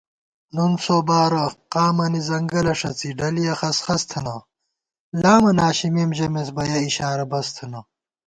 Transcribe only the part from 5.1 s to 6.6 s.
لامہ ناشِمېم ژَمېس